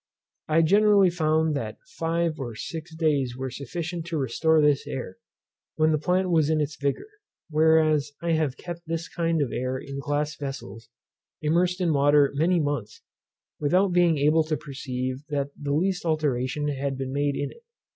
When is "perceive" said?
14.57-15.23